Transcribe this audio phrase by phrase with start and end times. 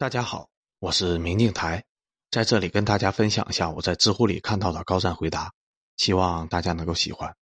[0.00, 1.84] 大家好，我是明镜台，
[2.30, 5.52] 在这里跟大家分享一下我在知乎里看到的高赞回答，
[5.98, 7.36] 希望大家能够喜欢。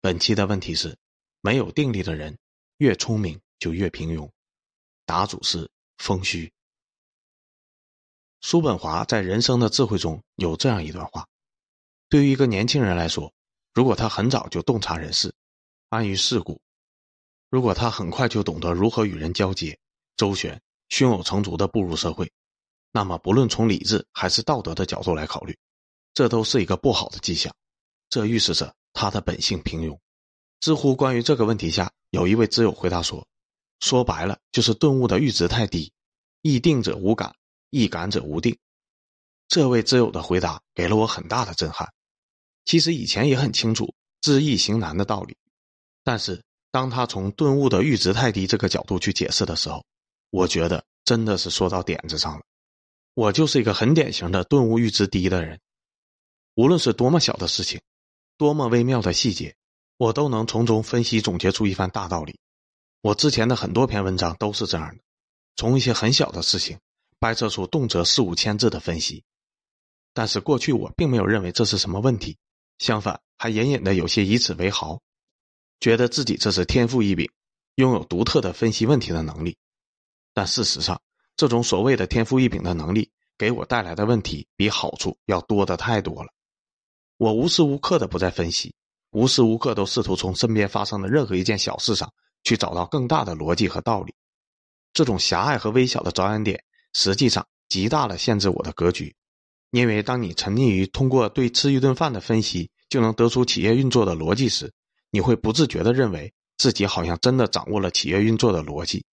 [0.00, 0.96] 本期的问题是：
[1.40, 2.38] 没有定力的人
[2.76, 4.30] 越聪明就越平庸。
[5.04, 5.68] 答主是
[5.98, 6.52] 风虚。
[8.40, 11.26] 叔本华在《人生的智慧》中有这样一段话：
[12.08, 13.34] 对于一个年轻人来说，
[13.72, 15.34] 如果他很早就洞察人事，
[15.88, 16.60] 安于世故；
[17.50, 19.76] 如果他很快就懂得如何与人交接，
[20.16, 20.62] 周旋。
[20.88, 22.30] 胸有成竹的步入社会，
[22.92, 25.58] 那么不论从理智还是道德的角度来考虑，
[26.12, 27.54] 这都是一个不好的迹象。
[28.08, 29.98] 这预示着他的本性平庸。
[30.60, 33.26] 知乎关于这个问题下，有一位知友回答说
[33.80, 35.92] ：“说白了就是顿悟的阈值太低，
[36.42, 37.34] 易定者无感，
[37.70, 38.56] 易感者无定。”
[39.48, 41.92] 这位知友的回答给了我很大的震撼。
[42.64, 43.92] 其实以前也很清楚
[44.22, 45.36] 知易行难的道理，
[46.02, 49.84] 但是当他从顿悟的阈值太低这个角度去解释的时候，
[50.34, 52.42] 我觉得真的是说到点子上了。
[53.14, 55.60] 我就是一个很典型的顿悟阈值低的人，
[56.56, 57.80] 无论是多么小的事情，
[58.36, 59.54] 多么微妙的细节，
[59.96, 62.36] 我都能从中分析总结出一番大道理。
[63.00, 65.04] 我之前的很多篇文章都是这样的，
[65.54, 66.80] 从一些很小的事情
[67.20, 69.22] 掰扯出动辄四五千字的分析。
[70.14, 72.36] 但是过去我并没有认为这是什么问题，
[72.78, 75.00] 相反还隐隐的有些以此为豪，
[75.78, 77.30] 觉得自己这是天赋异禀，
[77.76, 79.56] 拥有独特的分析问题的能力。
[80.34, 81.00] 但事实上，
[81.36, 86.28] 这种所谓的天赋异禀的能力，给我带来的问题比好处要多的太多了。
[87.16, 88.74] 我无时无刻的不在分析，
[89.12, 92.12] 无时无刻都试图从身边发生的任何一件小事上
[92.42, 94.12] 去找到更大的逻辑和道理。
[94.92, 96.62] 这种狭隘和微小的着眼点，
[96.92, 99.14] 实际上极大的限制我的格局。
[99.70, 104.72] 因为当你沉溺于通过对吃一顿饭的分析就能得出企业运作的逻辑时，
[105.10, 109.04] 你会不自觉的认为自己好像真的掌握了企业运作的逻辑。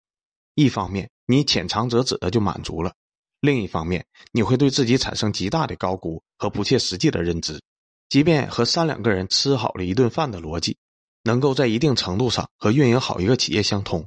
[0.56, 2.92] 一方面，你浅尝辄止的就满足了；
[3.40, 7.62] 另一方面，你会对自己产生极大的高估和不切实际的认知。
[8.10, 10.78] 即便和三两个人吃好了一顿饭的逻辑，
[11.24, 14.06] 能够在一定程度上和运营好一个企业相通，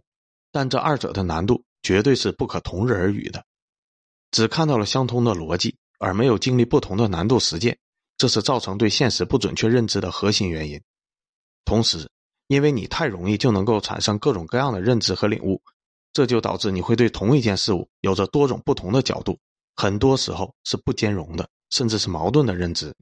[0.52, 3.44] 但这二者的难度绝对是不可同日而语的。
[4.30, 7.78] 只看到了相通的逻辑，而没有经历不同的难度实践，
[8.18, 10.82] 这是造成对现实不准确认知的核心原因。
[11.64, 12.10] 同时，
[12.48, 15.62] 因为你太容易就能够产生各种各样的认知和领悟。
[16.14, 19.36] 这就导致你会对同一件事物有着多种不同的角度，
[19.74, 22.94] 很多时候是不兼容的，甚至是矛盾的认知，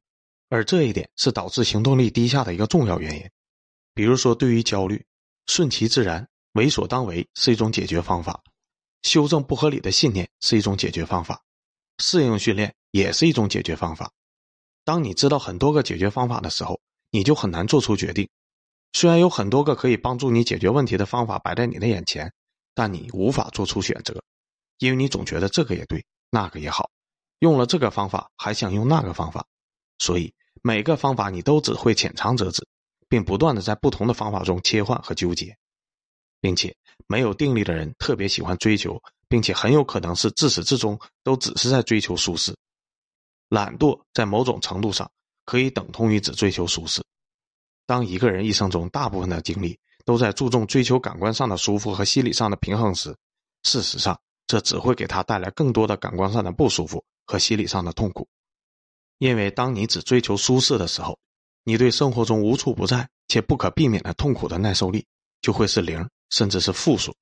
[0.48, 3.30] 而这一点是导致行动力低下的一个重要原因。
[3.94, 5.04] 比如说，对于焦虑，
[5.46, 8.32] 顺其自然、为所当为是一种解决方法；
[9.02, 11.36] 修正不合理的信念是一种解决方法；
[11.98, 14.10] 适应训练也是一种解决方法。
[14.86, 16.80] 当你知道很多个解决方法的时候，
[17.10, 18.26] 你就很难做出决定。
[18.94, 22.32] 虽然有很多个可以帮助你解决问题的方法摆在你的眼前。
[22.74, 24.22] 但你无法做出选择，
[24.78, 26.90] 因为你总觉得这个也对，那个也好，
[27.40, 29.46] 用了这个方法还想用那个方法，
[29.98, 32.66] 所以每个方法你都只会浅尝辄止，
[33.08, 35.56] 并不断的在不同的方法中切换和纠结，
[36.40, 36.74] 并且
[37.06, 42.56] 没有定力的人特别喜欢追求，并且很有可能是自始至终都只是在追求舒适。
[43.48, 45.10] 懒惰在某种程度上
[45.44, 47.02] 可以等同于只追求舒适。
[47.84, 53.16] 当一个人一生中大部分的精力，都在注重追求感官上的舒服和心理上的平衡时，
[53.62, 58.28] 事实上，这只会给他带来更多的感官上的不舒服和心理上的痛苦。
[59.18, 61.18] 因为当你只追求舒适的时候，
[61.64, 65.06] 你对生活中无处不在且不可避免的痛苦的耐受力
[65.40, 67.14] 就会是零，甚至是负数。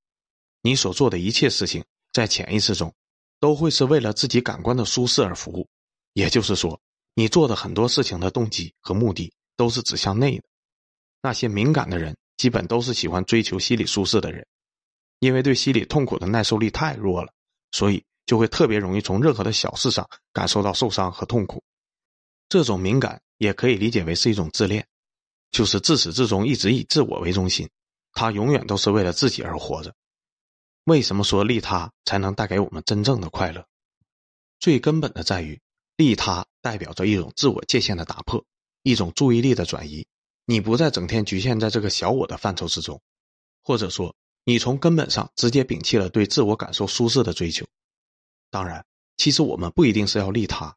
[0.63, 2.95] 你所做的一切事情，在潜意识中，
[3.39, 5.69] 都会是为了自己感官的舒适而服务。
[6.15, 6.81] 也就是说，
[7.15, 10.45] 你做的很多事情的动机和目的都是指向内的。
[11.23, 12.17] 那些敏感的人。
[12.41, 14.47] 基本都是喜欢追求心理舒适的人，
[15.19, 17.31] 因为对心理痛苦的耐受力太弱了，
[17.71, 21.63] 所以就会特别容易从任何的小事上感受到受伤和痛苦。
[22.49, 24.89] 这种敏感也可以理解为是一种自恋，
[25.51, 27.69] 就是自始至终一直以自我为中心，
[28.13, 29.95] 他永远都是为了自己而活着。
[30.85, 33.67] 为什么说利他才能带给我们真正的快乐？
[34.59, 35.61] 最根本的在于，
[35.99, 38.43] 利他代表着一种自我界限的打破，
[38.83, 40.07] 一种注意力的转移。
[40.51, 43.01] 你不再整天局限在这个小我的范畴之中，
[43.63, 47.65] 或者说，你从根本上直接摒弃了对自我感受舒适的追求。
[48.51, 48.85] 当然，
[49.17, 50.77] 其实我们不一定是要利他，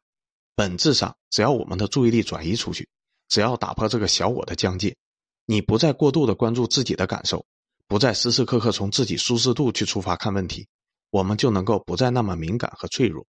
[0.54, 2.88] 本质上，只要我们的注意力转移出去，
[3.26, 4.96] 只要打破这个小我的疆界，
[5.44, 7.44] 你不再过度的关注自己的感受，
[7.88, 10.68] 不再时时刻刻从自己舒适度去出发看问题，
[11.10, 13.26] 我们就能够不再那么敏感和脆弱。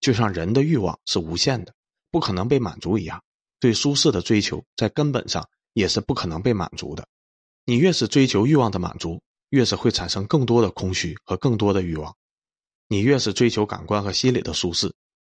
[0.00, 1.74] 就像人的欲望是无限的，
[2.10, 3.22] 不可能被满足一样，
[3.60, 5.46] 对舒适的追求在根本上。
[5.78, 7.06] 也是不可能被满足的。
[7.64, 12.16] 你越是追求欲望的满足，越是会产生更多的空虚和更多的欲望。
[12.88, 14.92] 你越是追求感官和心理的舒适，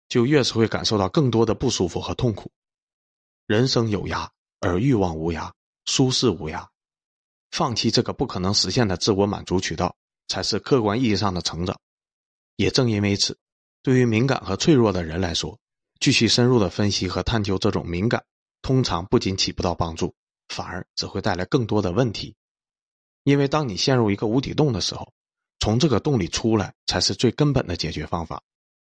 [0.10, 2.52] 就越是会感受到更多的不舒服和痛苦。
[3.48, 4.28] 人生有涯，
[4.60, 5.50] 而欲望无涯，
[5.86, 6.68] 舒适无涯。
[7.52, 9.96] 放弃这个不可能实现的自我满足渠道，
[10.28, 11.80] 才是客观意义上的成长。
[12.58, 13.38] 也正因为此，
[13.82, 15.58] 对于敏感和脆弱的人来说，
[16.00, 18.26] 继续深入的分析和探究这种敏感，
[18.62, 20.14] 通常不仅起不到帮助，
[20.50, 22.36] 反而只会带来更多的问题。
[23.24, 25.12] 因为当你陷入一个无底洞的时候，
[25.60, 28.42] 从这个洞里出来才是最根本的解决方法。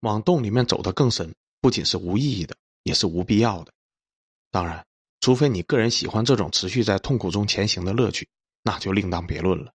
[0.00, 3.73] 往洞里面走得更深，不仅是无意义的，也是无必要的。
[4.50, 4.87] 当然，
[5.20, 8.29] 除非你个人喜欢这种持续在痛苦中前行的乐趣。
[8.67, 9.75] 那就另当别论了。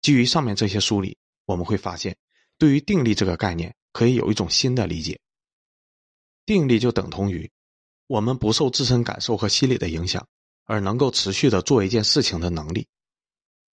[0.00, 2.16] 基于上面这些梳理，我们会发现，
[2.56, 5.20] 对于定力这个概念，可以有一种新的理解。
[6.46, 7.50] 定力就等同于
[8.06, 10.26] 我们不受自身感受和心理的影响，
[10.70, 12.86] 而能够持续的做一件事情的能力。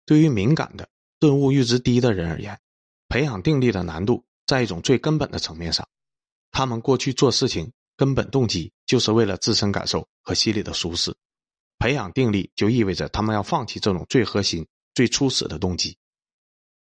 [0.07, 0.89] 对于敏感的、
[1.19, 2.57] 顿悟阈值低的人而言，
[3.09, 5.89] 培养定力的难度在一种最根本的层面上，
[6.53, 11.13] 他们过去做事情根本动机就是为了自身感受和心理的舒适。
[11.81, 14.65] 培养定力就意味着他们要放弃这种最核心、
[14.95, 15.99] 最初始的动机，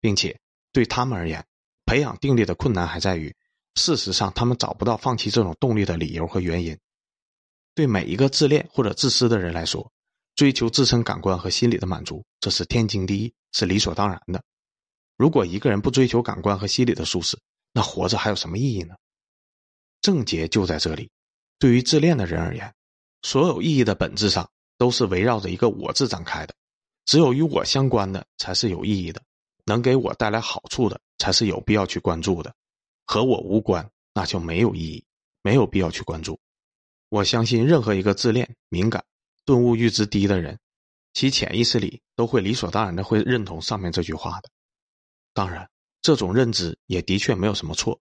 [0.01, 0.41] 并且
[0.73, 1.45] 对他们而言，
[1.85, 3.37] 培养定力的困难还在于，
[3.75, 6.79] 事实上他们找不到放弃这种动力的理由和原因。
[7.75, 9.93] 对每一个自恋或者自私的人来说，
[10.39, 14.41] 追求自身感官和心理的满足，这是天经地义，是理所当然的。
[15.17, 17.37] 如果一个人不追求感官和心理的舒适，
[17.73, 18.95] 那活着还有什么意义呢？
[20.01, 21.11] 症结就在这里。
[21.59, 22.73] 对于自恋的人而言，
[23.23, 24.49] 所有意义的本质上。
[24.79, 26.55] 都是围绕着一个“我”字展开的，
[27.05, 29.21] 只有与我相关的才是有意义的，
[29.65, 32.55] 能给我带来好处的才是有必要去关注的，
[33.05, 35.05] 和我无关那就没有意义，
[35.43, 36.39] 没有必要去关注。
[37.09, 39.05] 我相信任何一个自恋、敏感、
[39.49, 40.59] 顿悟阈值低的人，
[41.15, 44.51] 其潜意识里都会理所当然的会认同上面这句话的。
[45.33, 45.67] 当然，
[46.03, 47.99] 这种认知也的确没有什么错，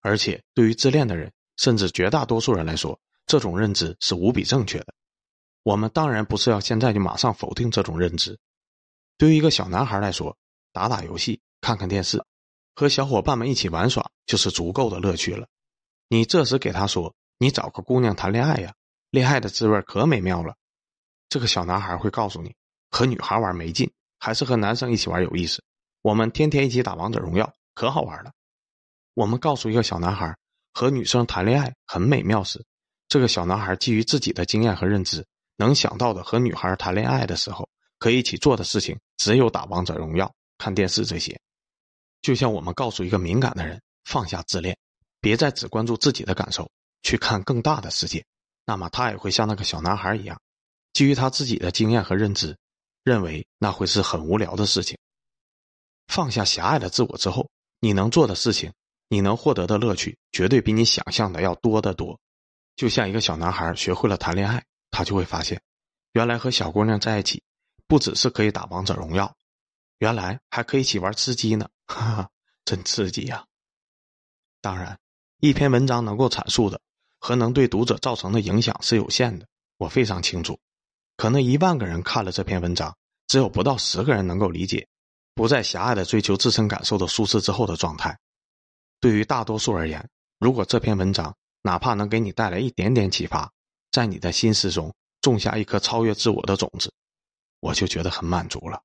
[0.00, 4.94] 而且对于自恋的人，甚至绝大多数人来说，这种认知是无比正确的。
[5.64, 8.38] 我们当然不是要现在就马上否定这种认知。
[9.18, 10.38] 对于一个小男孩来说，
[10.72, 12.22] 打打游戏、看看电视，
[12.76, 15.48] 和小伙伴们一起玩耍就是足够的乐趣了。
[16.06, 18.72] 你这时给他说：“你找个姑娘谈恋爱呀，
[19.10, 20.54] 恋爱的滋味可美妙了。”
[21.28, 22.54] 这个小男孩会告诉你
[22.90, 25.62] ：“和女孩玩没劲，还是和男生一起玩有意思。
[26.02, 28.32] 我们天天一起打王者荣耀，可好玩了。”
[29.14, 30.36] 我们告诉一个小男孩
[30.72, 32.64] 和女生谈恋爱很美妙时，
[33.08, 35.26] 这个小男孩基于自己的经验和认知。
[35.58, 37.66] 能想到的和女孩谈恋爱的时候
[37.98, 41.40] 可以一起做的事情，只有打王者荣耀、看电视这些。
[42.20, 44.76] 就像我们告诉一个敏感的人放下自恋，
[45.18, 46.70] 别再只关注自己的感受，
[47.02, 48.22] 去看更大的世界，
[48.66, 50.38] 那么他也会像那个小男孩一样，
[50.96, 52.56] 基于他自己的经验和认知，
[53.04, 54.96] 认为那会是很无聊的事情。
[56.06, 57.50] 放下狭隘的自我之后，
[57.80, 58.72] 你能做的事情，
[59.08, 62.18] 你能获得的乐趣，绝对比你想象的要多得多。
[62.76, 64.64] 就像一个小男孩学会了谈恋爱。
[64.90, 65.60] 他就会发现，
[66.12, 67.42] 原来和小姑娘在一起，
[67.86, 69.36] 不只是可以打王者荣耀，
[69.98, 72.30] 原来还可以一起玩吃鸡呢，哈哈，
[72.64, 73.44] 真刺激呀！
[74.62, 74.98] 当然，
[75.40, 76.80] 一篇文章能够阐述的
[77.18, 79.46] 和能对读者造成的影响是有限的，
[79.76, 80.58] 我非常清楚。
[81.16, 82.94] 可能一万个人看了这篇文章，
[83.26, 84.86] 只有不到十个人能够理解，
[85.34, 88.18] 不再狭隘的追求自身感受的舒适之后的状态。
[89.00, 93.50] 对于大多数而言，如果这篇文章哪怕能给你带来一点点启发，
[93.90, 96.92] 在你的心思中种下一颗超越自我的种子，
[97.60, 98.82] 我就觉得很满足了。